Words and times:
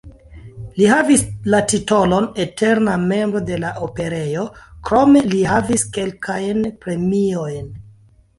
Li 0.75 0.85
havis 0.91 1.23
la 1.53 1.59
titolon 1.73 2.25
"eterna 2.45 2.95
membro 3.03 3.43
de 3.51 3.59
la 3.65 3.75
Operejo", 3.89 4.47
krome 4.89 5.23
li 5.27 5.31
ricevis 5.43 5.87
kelkajn 5.99 6.67
premiojn. 6.87 7.71